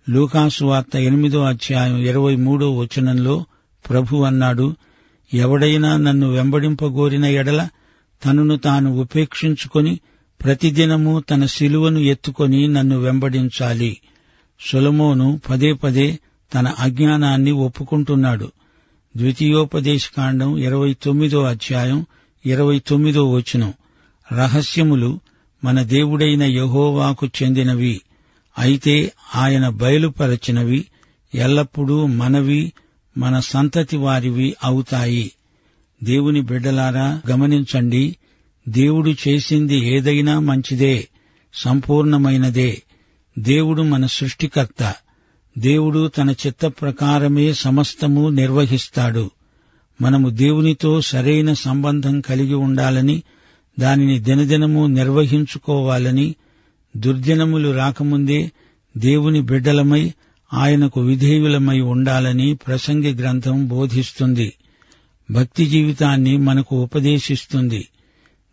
లూకాసు 0.09 0.65
వార్త 0.65 0.97
ఎనిమిదో 0.97 1.43
అధ్యాయం 1.43 1.97
ఇరవై 1.97 2.37
మూడో 2.37 2.77
వచనంలో 2.77 3.45
ప్రభు 3.89 4.17
అన్నాడు 4.17 4.75
ఎవడైనా 5.35 5.97
నన్ను 5.97 6.31
వెంబడింపగోరిన 6.31 7.25
ఎడల 7.25 7.69
తనను 8.25 8.57
తాను 8.57 9.01
ఉపేక్షించుకొని 9.01 10.01
ప్రతిదినము 10.45 11.23
తన 11.31 11.47
శిలువను 11.47 11.99
ఎత్తుకొని 11.99 12.69
నన్ను 12.69 12.99
వెంబడించాలి. 12.99 14.01
సులమోను 14.61 15.41
పదే 15.51 15.73
పదే 15.73 16.19
తన 16.55 16.69
అజ్ఞానాన్ని 16.79 17.51
ఒప్పుకుంటున్నాడు. 17.51 18.53
ద్వితీయోపదేశకాండం 19.17 20.59
ఇరవై 20.59 20.97
తొమ్మిదో 21.03 21.43
అధ్యాయం 21.43 22.07
ఇరవై 22.47 22.79
తొమ్మిదో 22.79 23.31
వచనం. 23.31 23.73
రహస్యములు 24.33 25.21
మన 25.67 25.83
దేవుడైన 25.83 26.43
యహోవాకు 26.43 27.27
చెందినవి 27.27 28.01
అయితే 28.59 29.13
ఆయన 29.35 29.69
బయలుపరచినవి 29.69 30.85
ఎల్లప్పుడూ 31.35 32.07
మనవి 32.07 32.73
మన 33.19 33.41
సంతతి 33.41 33.97
వారివి 33.97 34.55
అవుతాయి. 34.65 35.33
దేవుని 36.03 36.41
బిడ్డలారా 36.41 37.23
గమనించండి 37.31 38.17
దేవుడు 38.69 39.15
చేసింది 39.29 39.77
ఏదైనా 39.77 40.39
మంచిదే 40.39 41.09
సంపూర్ణమైనదే. 41.55 42.83
దేవుడు 43.39 43.83
మన 43.83 44.07
సృష్టికర్త. 44.07 44.95
దేవుడు 45.59 46.09
తన 46.09 46.31
చిత్త 46.31 46.67
ప్రకారమే 46.67 47.53
సమస్తము 47.53 48.29
నిర్వహిస్తాడు. 48.29 49.31
మనము 50.03 50.29
దేవునితో 50.29 51.01
సరైన 51.01 51.53
సంబంధం 51.53 52.21
కలిగి 52.21 52.55
ఉండాలని 52.55 53.23
దానిని 53.79 54.19
దినదినము 54.19 54.87
నిర్వహించుకోవాలని 54.87 56.35
దుర్దినములు 56.97 57.71
రాకముందే 57.71 58.51
దేవుని 58.97 59.41
బిడ్డలమై 59.41 60.13
ఆయనకు 60.55 61.01
విధేయులమై 61.01 61.81
ఉండాలని 61.81 62.55
ప్రసంగి 62.55 63.15
గ్రంథం 63.15 63.69
బోధిస్తుంది. 63.69 64.53
భక్తి 65.31 65.67
జీవితాన్ని 65.67 66.37
మనకు 66.37 66.83
ఉపదేశిస్తుంది. 66.83 67.89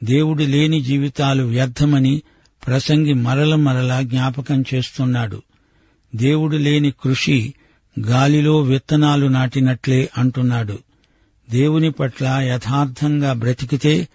దేవుడు 0.03 0.43
లేని 0.43 0.81
జీవితాలు 0.81 1.43
వ్యర్థమని 1.43 2.21
ప్రసంగి 2.67 3.13
మరల 3.13 3.55
మరల 3.55 3.99
జ్ఞాపకం 4.01 4.63
చేస్తున్నాడు. 4.73 5.41
దేవుడు 6.15 6.57
లేని 6.57 6.91
కృషి 6.91 7.53
గాలిలో 7.99 8.61
విత్తనాలు 8.61 9.27
నాటినట్లే 9.27 10.09
అంటున్నాడు. 10.17 10.79
దేవుని 11.49 11.91
పట్ల 11.91 12.25
యథార్థంగా 12.41 13.33
బ్రతికితే 13.33 14.07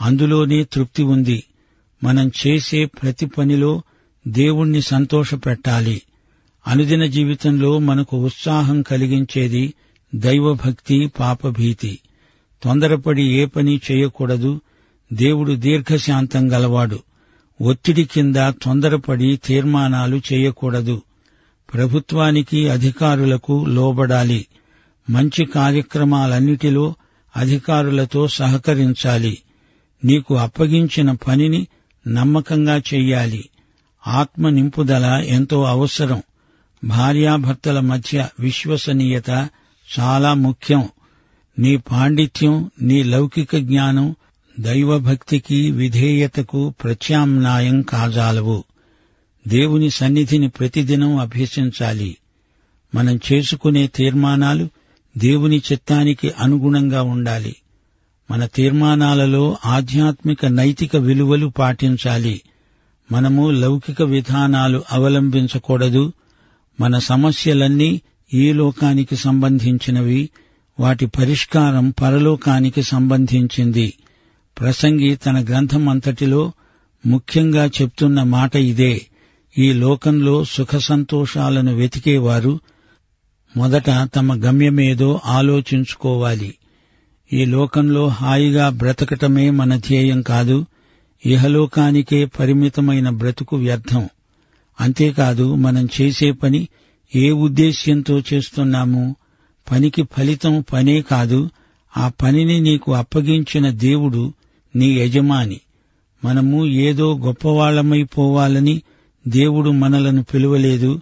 అందులోనే 0.00 0.64
తృప్తి 0.64 1.02
ఉంది. 1.02 1.44
మనం 2.04 2.30
చేసే 2.46 2.84
ప్రతి 2.84 3.26
పనిలో 3.26 3.82
దేవుణ్ణి 4.28 4.82
సంతోషపెట్టాలి. 4.82 6.02
అనుదిన 6.66 7.06
జీవితంలో 7.06 7.78
మనకు 7.78 8.16
ఉత్సాహం 8.16 8.82
కలిగించేది 8.82 9.74
దైవభక్తి 10.14 11.06
పాపభీతి. 11.06 11.98
తొందరపడి 12.62 13.22
ఏ 13.22 13.44
పని 13.44 13.80
చేయకూడదు. 13.92 14.60
దేవుడు 15.12 15.52
దీర్ఘశాంతం 15.52 16.52
గలవాడు. 16.52 16.98
ఒత్తిడి 17.60 18.04
కింద 18.04 18.36
తొందరపడి 18.36 19.40
తీర్మానాలు 19.44 20.20
చేయకూడదు. 20.32 21.02
ప్రభుత్వానికి 21.74 22.68
అధికారులకు 22.68 23.64
లోబడాలి. 23.68 24.46
మంచి 25.10 25.44
కార్యక్రమాలన్నిటిలో 25.44 26.94
అధికారులతో 27.36 28.28
సహకరించాలి. 28.28 29.38
నీకు 30.04 30.36
అప్పగించిన 30.36 31.12
పనిని 31.12 31.66
నమ్మకంగా 32.08 32.76
చెయ్యాలి. 32.78 33.48
ఆత్మ 34.06 34.48
నింపుదల 34.48 35.04
ఎంతో 35.26 35.64
అవసరం. 35.64 36.22
భార్యాభర్తల 36.84 37.80
మధ్య 37.80 38.28
విశ్వసనీయత 38.40 39.30
చాలా 40.00 40.34
ముఖ్యం. 40.34 40.88
నీ 41.58 41.76
పాండిత్యం 41.76 42.70
నీ 42.82 43.02
లౌకిక 43.02 43.56
జ్ఞానం 43.56 44.14
దైవభక్తికి 44.60 45.70
విధేయతకు 45.70 46.74
ప్రత్యామ్నాయం 46.84 47.82
కాజాలవు. 47.82 48.64
దేవుని 49.48 49.90
సన్నిధిని 49.90 50.48
ప్రతిదినం 50.48 51.16
అభ్యసించాలి. 51.16 52.16
మనం 52.94 53.20
చేసుకునే 53.32 53.86
తీర్మానాలు 53.86 54.68
దేవుని 55.18 55.62
చిత్తానికి 55.72 56.30
అనుగుణంగా 56.30 57.02
ఉండాలి. 57.02 57.56
మన 58.30 58.46
తీర్మానాలలో 58.46 59.56
ఆధ్యాత్మిక 59.66 60.46
నైతిక 60.46 60.96
విలువలు 60.96 61.46
పాటించాలి. 61.46 62.42
మనము 63.12 63.50
లౌకిక 63.50 64.02
విధానాలు 64.02 64.84
అవలంబించకూడదు. 64.92 66.12
మన 66.80 66.98
సమస్యలన్నీ 66.98 68.00
ఈ 68.34 68.52
లోకానికి 68.52 69.16
సంబంధించినవి. 69.16 70.30
వాటి 70.80 71.06
పరిష్కారం 71.06 71.94
పరలోకానికి 72.02 72.82
సంబంధించింది. 72.82 73.94
ప్రసంగి 74.60 75.16
తన 75.16 75.44
గ్రంథం 75.44 75.88
అంతటిలో 75.88 76.52
ముఖ్యంగా 77.06 77.66
చెప్తున్న 77.66 78.22
మాట 78.22 78.56
ఇదే. 78.56 79.06
ఈ 79.58 79.72
లోకంలో 79.72 80.44
సుఖ 80.44 80.76
సంతోషాలను 80.76 81.74
వెతికేవారు. 81.74 82.60
మొదట 83.56 84.08
తమ 84.14 84.48
గమ్యమేదో 84.48 85.20
ఆలోచించుకోవాలి. 85.24 86.54
ఈ 87.32 87.44
లోకంలో 87.44 88.08
హాయిగా 88.08 88.68
బ్రతకటమే 88.68 89.50
మన 89.50 89.76
ధ్యేయం 89.76 90.22
కాదు 90.22 90.66
ఇహలోకానికే 91.26 92.24
పరిమితమైన 92.24 93.10
బ్రతుకు 93.10 93.56
వ్యర్థం. 93.56 94.08
అంతేకాదు 94.80 95.54
మనం 95.54 95.88
చేసే 96.00 96.32
పని 96.32 96.68
ఏ 97.14 97.30
ఉద్దేశ్యంతో 97.30 98.22
చేస్తున్నాము 98.32 99.16
పనికి 99.70 100.02
ఫలితం 100.02 100.64
పనే 100.72 101.02
కాదు 101.02 101.50
ఆ 101.96 102.08
పనిని 102.08 102.60
నీకు 102.60 102.94
అప్పగించిన 102.94 103.70
దేవుడు 103.70 104.32
నీ 104.76 104.92
యజమాని. 104.92 105.60
మనము 106.24 106.66
ఏదో 106.66 107.18
గొప్పవాళ్ళమైపోవాలని 107.18 108.82
దేవుడు 109.28 109.70
మనలను 109.70 110.22
పిలువలేదు 110.22 111.00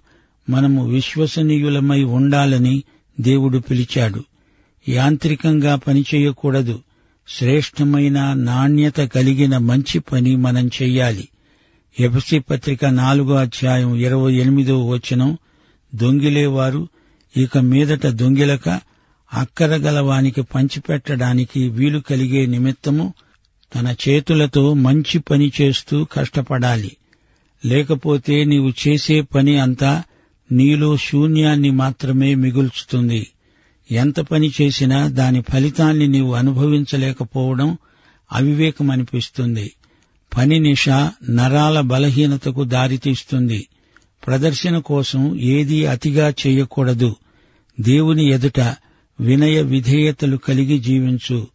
మనము 0.50 0.86
విశ్వసనీయులమై 0.86 2.02
ఉండాలని 2.02 2.82
దేవుడు 3.20 3.58
పిలిచాడు. 3.58 4.24
యాంత్రికంగా 4.88 5.76
పనిచేయకూడదు. 5.76 6.80
శ్రేష్టమైన 7.28 8.32
నాణ్యత 8.32 8.96
కలిగిన 8.96 9.58
మంచి 9.58 9.98
పని 9.98 10.36
మనం 10.36 10.68
చెయ్యాలి 10.68 11.28
ఎఫ్సి 12.00 12.38
పత్రిక 12.38 12.84
నాలుగో 12.84 13.34
అధ్యాయం 13.34 13.94
ఇరవై 13.94 14.34
ఎనిమిదో 14.34 14.88
వచనం 14.88 15.38
దొంగిలేవారు 15.94 16.88
ఇక 17.36 17.58
మీదట 17.58 18.06
దొంగిలక 18.06 18.80
అక్కరగలవానికి 19.32 20.42
పంచిపెట్టడానికి 20.42 21.68
వీలు 21.68 21.98
కలిగే 21.98 22.46
నిమిత్తము 22.46 23.14
తన 23.74 23.94
చేతులతో 24.08 24.74
మంచి 24.74 25.18
పని 25.18 25.52
చేస్తూ 25.60 26.04
కష్టపడాలి. 26.04 26.96
లేకపోతే 27.66 28.44
నీవు 28.44 28.72
చేసే 28.88 29.20
పని 29.20 29.58
అంతా 29.58 30.02
నీలో 30.52 30.96
శూన్యాన్ని 30.96 31.70
మాత్రమే 31.70 32.34
మిగుల్చుతుంది. 32.34 33.26
ఎంత 33.90 34.20
పని 34.20 34.50
చేసినా 34.62 35.08
దాని 35.08 35.42
ఫలితాన్ని 35.52 36.08
నీవు 36.08 36.34
అనుభవించలేకపోవడం 36.34 37.78
అవివేకమనిపిస్తుంది. 38.32 39.72
పని 40.36 40.58
నిష 40.58 40.88
నరాల 41.30 41.80
బలహీనతకు 41.80 42.64
దారితీస్తుంది. 42.64 43.68
ప్రదర్శన 44.26 44.78
కోసం 44.78 45.40
ఏదీ 45.40 45.84
అతిగా 45.84 46.34
చేయకూడదు. 46.46 47.16
దేవుని 47.80 48.30
ఎదుట 48.30 48.60
వినయ 49.20 49.62
విధేయతలు 49.62 50.36
కలిగి 50.36 50.78
జీవించు. 50.78 51.46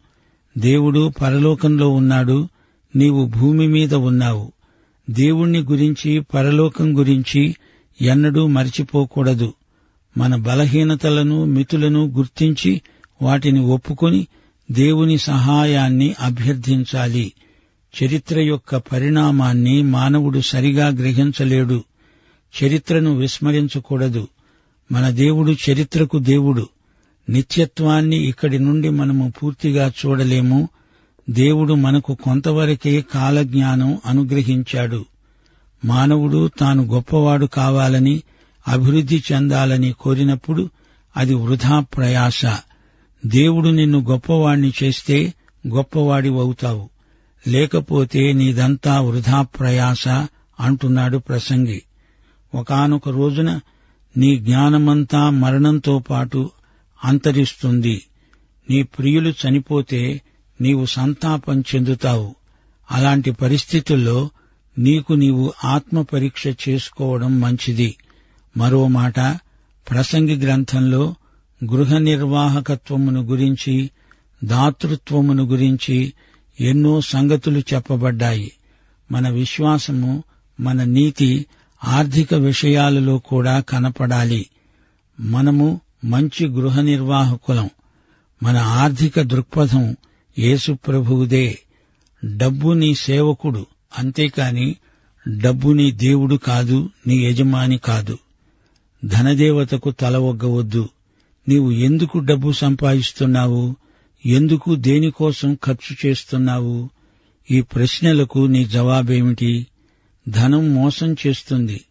దేవుడు 0.58 1.12
పరలోకంలో 1.22 1.89
ఉన్నాడు 1.89 2.50
నీవు 2.96 3.26
భూమి 3.26 3.68
మీద 3.68 3.94
ఉన్నావు. 3.94 4.52
దేవుణ్ణి 5.10 5.60
గురించి 5.60 6.20
పరలోకం 6.20 6.98
గురించి 6.98 7.56
ఎన్నడూ 8.02 8.48
మరిచిపోకూడదు. 8.48 9.54
మన 10.17 10.36
బలహీనతలను 10.36 11.45
మితులను 11.45 12.06
గుర్తించి 12.06 12.82
వాటిని 13.22 13.60
ఒప్పుకొని 13.60 14.28
దేవుని 14.72 15.17
సహాయాన్ని 15.17 16.15
అభ్యర్థించాలి. 16.19 17.34
చరిత్ర 18.04 18.39
యొక్క 18.39 18.76
పరిణామాన్ని 18.78 19.82
మానవుడు 19.82 20.39
సరిగా 20.39 20.88
గ్రహించలేడు. 20.88 21.84
చరిత్రను 22.63 23.15
విస్మరించకూడదు. 23.15 24.28
మన 24.91 25.10
దేవుడు 25.10 25.56
చరిత్రకు 25.69 26.19
దేవుడు. 26.19 26.67
నిత్యత్వాన్ని 27.30 28.17
ఇక్కడి 28.17 28.60
నుండి 28.60 28.89
మనము 28.89 29.34
పూర్తిగా 29.43 29.91
చూడలేము. 30.06 30.69
దేవుడు 31.30 31.74
మనకు 31.74 32.15
కొంతవరకే 32.15 33.02
కాలజ్ఞానం 33.02 33.98
అనుగ్రహించాడు. 34.06 35.06
మానవుడు 35.86 36.50
తాను 36.60 36.84
గొప్పవాడు 36.84 37.45
కావాలని 37.45 38.24
అభివృద్ధి 38.67 39.24
చెందాలని 39.32 39.91
కోరినప్పుడు 39.91 40.69
అది 41.17 41.34
వృధా 41.34 41.80
ప్రయాస. 41.80 42.41
దేవుడు 43.26 43.69
నిన్ను 43.69 44.00
గొప్పవాణ్ణి 44.00 44.74
చేస్తే 44.84 45.34
గొప్పవాడివవుతావు 45.67 46.89
లేకపోతే 47.48 48.34
నీదంతా 48.34 49.02
వృధా 49.02 49.41
ప్రయాస 49.41 50.08
అంటున్నాడు 50.60 51.17
ప్రసంగి. 51.17 51.82
ఒకానొక 52.56 53.10
రోజున 53.10 53.60
నీ 54.17 54.38
జ్ఞానమంతా 54.38 55.30
మరణంతో 55.30 56.00
పాటు 56.00 56.50
అంతరిస్తుంది. 57.06 58.06
నీ 58.69 58.84
ప్రియులు 58.84 59.30
చనిపోతే 59.30 60.22
నీవు 60.62 60.86
సంతాపం 60.86 61.62
చెందుతావు. 61.62 62.36
అలాంటి 62.91 63.32
పరిస్థితుల్లో 63.32 64.30
నీకు 64.78 65.13
నీవు 65.13 65.54
ఆత్మపరీక్ష 65.63 66.48
చేసుకోవడం 66.48 67.39
మంచిది. 67.39 67.95
మరో 68.58 68.88
మాట 68.88 69.20
ప్రసంగి 69.90 70.36
గ్రంథంలో 70.36 71.16
గృహ 71.66 71.98
నిర్వాహకత్వమును 71.98 73.22
గురించి 73.22 73.90
దాతృత్వమును 74.44 75.44
గురించి 75.44 76.14
ఎన్నో 76.62 77.02
సంగతులు 77.02 77.60
చెప్పబడ్డాయి. 77.60 78.52
మన 79.12 79.30
విశ్వాసము 79.30 80.24
మన 80.60 80.84
నీతి 80.84 81.46
ఆర్థిక 81.84 82.34
విషయాలలో 82.34 83.18
కూడా 83.18 83.60
కనపడాలి. 83.60 84.46
మనము 85.20 85.82
మంచి 86.06 86.48
గృహ 86.48 86.82
నిర్వాహకులం 86.82 87.70
మన 88.44 88.58
ఆర్థిక 88.58 89.22
దృక్పథం 89.22 89.96
యేసు 90.40 90.72
ప్రభువుదే 90.72 91.60
డబ్బు 92.26 92.74
నీ 92.74 92.96
సేవకుడు 92.96 93.66
అంతేకాని 93.98 94.76
డబ్బు 95.28 95.70
నీ 95.70 95.92
దేవుడు 95.92 96.36
కాదు 96.36 96.90
నీ 97.08 97.16
యజమాని 97.16 97.78
కాదు. 97.78 98.18
ధనదేవతకు 99.06 99.92
తల 99.92 100.18
ఒగ్గవద్దు. 100.18 100.90
నీవు 101.48 101.72
ఎందుకు 101.72 102.20
డబ్బు 102.20 102.52
సంపాదిస్తున్నావు? 102.52 103.76
ఎందుకు 104.26 104.76
దేనికోసం 104.76 105.58
ఖర్చు 105.66 106.08
చేస్తున్నావు? 106.08 106.90
ఈ 107.52 107.62
ప్రశ్నలకు 107.62 108.40
నీ 108.40 108.66
జవాబేమిటి? 108.66 109.68
ధనం 110.30 110.74
మోసం 110.74 111.16
చేస్తుంది. 111.28 111.82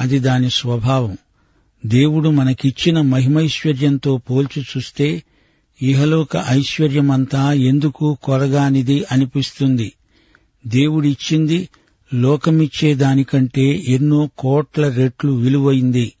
అది 0.00 0.18
దాని 0.18 0.50
స్వభావం. 0.50 1.16
దేవుడు 1.86 2.28
మనకిచ్చిన 2.28 3.00
మహిమైశ్వర్యంతో 3.00 4.16
పోల్చి 4.16 4.62
చూస్తే 4.62 5.22
ఇహలోక 5.82 6.44
ఐశ్వర్యమంతా 6.48 7.52
ఎందుకు 7.52 8.18
కొరగానిది 8.22 9.04
అనిపిస్తుంది. 9.12 9.92
దేవుడిచ్చింది 10.66 11.68
లోకమిచ్చే 12.14 12.94
దానికంటే 12.94 13.84
ఎన్నో 13.88 14.30
కోట్ల 14.38 14.88
రెట్లు 14.88 15.32
విలువైంది. 15.32 16.12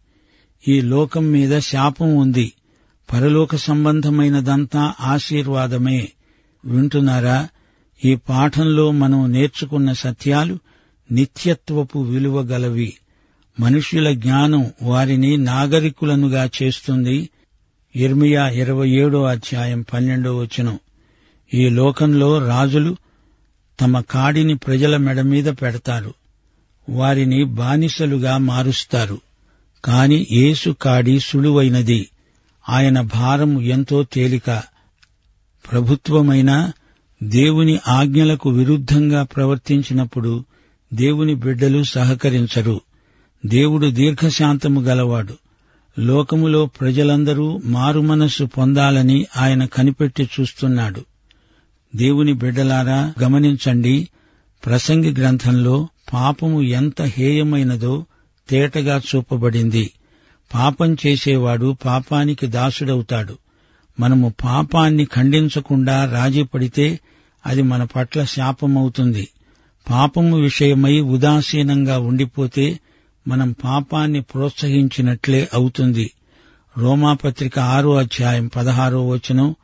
ఈ 0.68 0.80
లోకం 0.80 1.30
మీద 1.30 1.58
శాపం 1.58 2.16
ఉంది. 2.16 2.52
పరలోక 3.12 3.56
సంబంధమైనదంతా 3.56 4.94
ఆశీర్వాదమే. 5.00 6.08
వింటున్నారా? 6.64 7.48
ఈ 8.04 8.14
పాఠంలో 8.14 8.90
మనం 8.90 9.32
నేర్చుకున్న 9.32 9.92
సత్యాలు 9.92 10.58
నిత్యత్వపు 11.12 11.98
విలువ 11.98 12.40
గలవి. 12.40 12.94
మనుష్యుల 13.60 14.12
జ్ఞానం 14.12 14.72
వారిని 14.82 15.36
నాగరికులనుగా 15.36 16.50
చేస్తుంది. 16.62 17.28
ఇర్మియా 17.96 18.48
ఇరవై 18.48 18.90
ఏడో 18.90 19.24
అధ్యాయం 19.24 19.84
పన్నెండో 19.92 20.36
వచనం. 20.36 20.78
ఈ 21.54 21.68
లోకంలో 21.68 22.46
రాజులు 22.46 22.96
తమ 23.80 24.00
కాడిని 24.00 24.56
ప్రజల 24.56 24.96
మెడ 24.96 25.20
మీద 25.20 25.44
పెడతారు. 25.44 26.14
వారిని 26.88 27.44
బానిసలుగా 27.44 28.38
మారుస్తారు. 28.38 29.20
కాని 29.88 30.26
యేసు 30.30 30.70
కాడి 30.70 31.20
సులువైనది. 31.20 32.08
ఆయన 32.68 33.00
భారం 33.00 33.60
ఎంతో 33.60 34.02
తేలిక. 34.02 34.62
ప్రభుత్వమైన 35.72 36.72
దేవుని 37.22 37.78
ఆజ్ఞలకు 37.88 38.50
విరుద్ధంగా 38.50 39.22
ప్రవర్తించినప్పుడు 39.22 40.44
దేవుని 40.94 41.34
బిడ్డలు 41.34 41.82
సహకరించరు. 41.82 42.80
దేవుడు 43.46 43.86
దీర్ఘశాంతము 43.86 44.80
గలవాడు. 44.80 45.34
లోకములో 45.98 46.66
ప్రజలందరూ 46.66 47.60
మారుమనస్సు 47.64 48.44
పొందాలని 48.44 49.26
ఆయన 49.36 49.64
కనిపెట్టి 49.64 50.28
చూస్తున్నాడు. 50.40 51.04
దేవుని 51.96 52.32
బిడ్డలారా 52.32 53.14
గమనించండి 53.22 54.08
ప్రసంగి 54.66 55.12
గ్రంథంలో 55.12 55.88
పాపము 56.12 56.62
ఎంత 56.62 57.02
హేయమైనదో 57.02 58.06
తేటగా 58.50 59.00
చూపబడింది. 59.16 59.90
పాపం 60.54 60.96
చేసేవాడు 61.06 61.76
పాపానికి 61.84 62.46
దాసుడవుతాడు. 62.46 63.38
మనము 64.00 64.34
పాపాన్ని 64.44 65.04
ఖండించకుండా 65.04 66.10
రాజీ 66.12 66.42
పడితే 66.42 67.00
అది 67.46 67.62
మన 67.62 67.84
పట్ల 67.84 68.24
శాపమవుతుంది. 68.24 69.28
పాపము 69.90 70.36
విషయమై 70.36 71.00
ఉదాసీనంగా 71.00 71.98
ఉండిపోతే 71.98 72.78
మనం 73.28 73.54
పాపాన్ని 73.64 74.20
ప్రోత్సహించినట్లే 74.20 75.48
అవుతుంది. 75.54 76.10
రోమాపత్రిక 76.78 77.58
ఆరో 77.58 77.94
అధ్యాయం 77.94 78.46
పదహారో 78.46 79.08
వచనం 79.08 79.54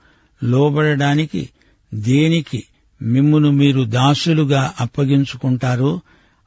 లోబడడానికి 0.44 1.49
దేనికి 1.94 2.64
మిమ్మును 3.03 3.51
మీరు 3.51 3.85
దాసులుగా 3.85 4.73
అప్పగించుకుంటారో 4.81 6.01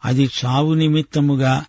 అది 0.05 0.29
చావు 0.45 0.73
నిమిత్తముగా 0.73 1.65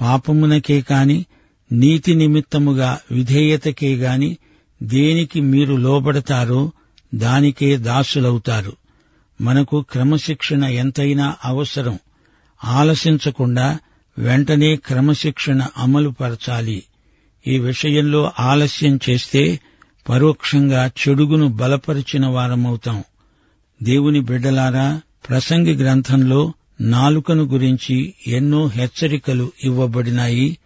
పాపమునకే 0.00 0.80
కాని 0.80 1.26
నీతి 1.72 2.14
నిమిత్తముగా 2.14 2.98
విధేయతకే 3.10 3.94
గాని 3.96 4.36
దేనికి 4.82 5.40
మీరు 5.40 5.74
లోబడతారో 5.74 6.72
దానికే 7.14 7.76
దాసులవుతారు. 7.76 8.72
మనకు 9.40 9.84
క్రమశిక్షణ 9.90 10.64
ఎంతైనా 10.64 11.36
అవసరం. 11.44 11.98
ఆలసించకుండా 12.64 13.78
వెంటనే 14.18 14.76
క్రమశిక్షణ 14.76 15.66
అమలుపరచాలి 15.78 16.82
ఈ 17.46 17.58
విషయంలో 17.58 18.32
ఆలస్యం 18.40 19.00
చేస్తే 19.10 19.60
పరోక్షంగా 20.08 20.90
చెడుగును 21.08 21.48
బలపరిచిన 21.48 22.26
వారమవుతాం. 22.26 23.04
దేవుని 23.82 24.20
బిడ్డలారా 24.20 25.00
ప్రసంగి 25.28 25.74
గ్రంథంలో 25.74 26.52
నాలుకను 26.82 27.42
గురించి 27.42 28.14
ఎన్నో 28.26 28.66
హెచ్చరికలు 28.66 29.52
ఇవ్వబడినాయి. 29.64 30.58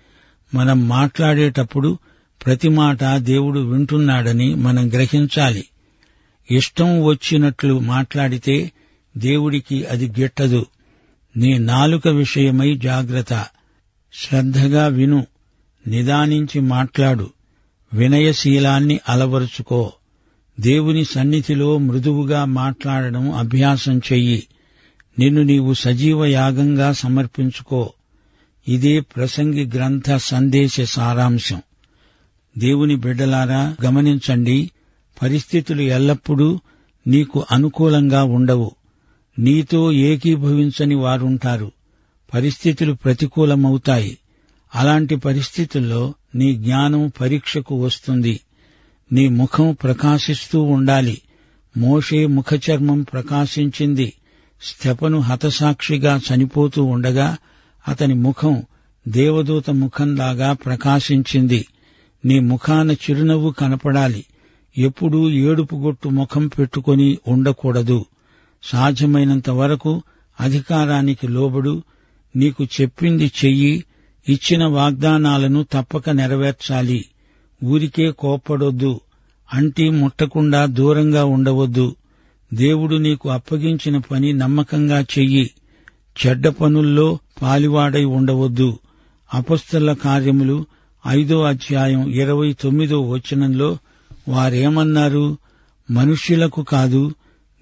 మనం 0.55 0.89
మాట్లాడేటప్పుడు 0.89 1.99
ప్రతి 2.47 2.69
మాట 2.69 3.05
దేవుడు 3.17 3.61
వింటున్నాడని 3.61 4.55
మనం 4.55 4.89
గ్రహించాలి. 4.89 5.65
ఇష్టం 6.51 7.05
వచ్చినట్లు 7.05 7.79
మాట్లాడితే 7.79 8.73
దేవుడికి 9.17 9.85
అది 9.85 10.09
గిట్టదు. 10.09 10.67
నీ 11.37 11.59
నాలుక 11.59 12.09
విషయమై 12.09 12.75
జాగ్రత్త. 12.75 13.47
శ్రద్ధగా 14.15 14.87
విను. 14.87 15.27
నిదానించి 15.87 16.61
మాట్లాడు. 16.61 17.31
వినయశీలాన్ని 17.95 19.01
అలవరుచుకో. 19.09 19.93
దేవుని 20.61 21.05
సన్నిధిలో 21.05 21.79
మృదువుగా 21.79 22.45
మాట్లాడడం 22.45 23.33
అభ్యాసం 23.33 23.99
చెయ్యి. 23.99 24.47
నిన్ను 25.19 25.43
నీవు 25.43 25.75
సజీవ 25.75 26.25
యాగంగా 26.25 26.93
సమర్పించుకో. 26.93 27.93
ఇదే 28.69 29.01
ప్రసంగి 29.01 29.71
గ్రంథ 29.75 30.17
సందేశ 30.17 30.81
సారాంశం. 30.81 31.63
దేవుని 32.59 32.97
బిడ్డలారా 32.97 33.77
గమనించండి 33.85 34.71
పరిస్థితులు 35.23 35.83
ఎల్లప్పుడూ 35.83 36.61
నీకు 37.07 37.47
అనుకూలంగా 37.53 38.25
ఉండవు. 38.25 38.71
నీతో 39.39 39.93
ఏకీభవించని 39.93 40.95
వారుంటారు. 40.95 41.73
పరిస్థితులు 42.35 42.93
ప్రతికూలమవుతాయి. 42.93 44.19
అలాంటి 44.75 45.17
పరిస్థితుల్లో 45.17 46.15
నీ 46.35 46.55
జ్ఞానం 46.55 47.13
పరీక్షకు 47.21 47.85
వస్తుంది. 47.85 48.41
నీ 49.13 49.29
ముఖం 49.29 49.77
ప్రకాశిస్తూ 49.83 50.63
ఉండాలి. 50.63 51.21
మోషే 51.77 52.27
ముఖచర్మం 52.27 53.03
ప్రకాశించింది. 53.03 54.13
స్థెపను 54.63 55.21
హతసాక్షిగా 55.21 56.21
చనిపోతూ 56.21 56.85
ఉండగా 56.85 57.37
అతని 57.89 58.15
ముఖం 58.15 58.63
దేవదూత 59.09 59.71
ముఖంలాగా 59.71 60.53
ప్రకాశించింది. 60.53 61.67
నీ 62.25 62.41
ముఖాన 62.41 62.91
చిరునవ్వు 62.91 63.51
కనపడాలి. 63.51 64.25
ఎప్పుడూ 64.79 65.31
ఏడుపుగొట్టు 65.31 66.09
ముఖం 66.09 66.49
పెట్టుకొని 66.49 67.19
ఉండకూడదు. 67.29 68.05
సాధ్యమైనంత 68.63 69.51
వరకు 69.51 70.03
అధికారానికి 70.41 71.29
లోబడు. 71.29 71.83
నీకు 72.37 72.65
చెప్పింది 72.65 73.33
చెయ్యి 73.45 73.85
ఇచ్చిన 74.29 74.65
వాగ్దానాలను 74.65 75.67
తప్పక 75.73 76.11
నెరవేర్చాలి. 76.11 77.05
ఊరికే 77.65 78.11
కోప్పడొద్దు. 78.11 79.01
అంటి 79.55 79.91
ముట్టకుండా 79.91 80.67
దూరంగా 80.67 81.25
ఉండవద్దు. 81.25 81.97
దేవుడు 82.55 82.97
నీకు 82.97 83.29
అప్పగించిన 83.29 83.99
పని 83.99 84.33
నమ్మకంగా 84.33 85.01
చెయ్యి. 85.01 85.51
చెడ్డ 86.27 86.49
పనుల్లో 86.49 87.19
పాలివాడై 87.43 88.05
ఉండవద్దు. 88.05 88.79
అపస్తుల 89.35 89.93
కార్యములు 89.93 90.67
ఐదో 91.07 91.43
అధ్యాయం 91.43 92.11
ఇరవై 92.11 92.53
తొమ్మిదో 92.53 93.01
వచనంలో 93.01 93.79
వారేమన్నారు? 94.29 95.39
మనుష్యులకు 95.91 96.63
కాదు 96.63 97.15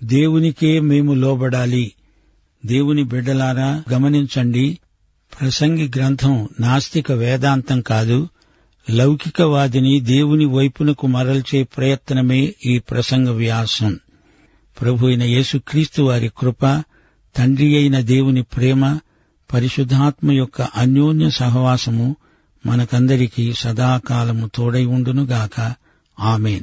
దేవునికే 0.04 0.80
మేము 0.80 1.14
లోబడాలి. 1.14 1.92
దేవుని 2.66 3.04
బిడ్డలారా 3.04 3.82
గమనించండి. 3.92 4.78
ప్రసంగి 5.40 5.90
గ్రంథం 5.96 6.48
నాస్తిక 6.60 7.12
వేదాంతం 7.12 7.80
కాదు. 7.80 8.28
లౌకికవాదిని 8.90 10.00
దేవుని 10.00 10.44
వైపునకు 10.44 11.06
మరల్చే 11.06 11.62
ప్రయత్నమే 11.62 12.54
ఈ 12.66 12.78
ప్రసంగ 12.78 13.28
వ్యాసం. 13.28 13.98
ప్రభు 14.80 15.06
అయిన 15.06 15.22
యేసుక్రీస్తు 15.22 16.02
వారి 16.02 16.30
కృప 16.38 16.82
తండ్రి 17.36 17.76
అయిన 17.76 18.00
దేవుని 18.00 18.42
ప్రేమ 18.42 18.98
పరిశుద్ధాత్మ 19.52 20.32
యొక్క 20.32 20.62
అన్యోన్య 20.62 21.30
సహవాసము 21.30 22.16
మనకందరికీ 22.66 23.52
సదాకాలము 23.52 24.50
తోడై 24.54 24.84
ఉండునుగాక. 24.84 25.74
ఆమెన్. 26.20 26.62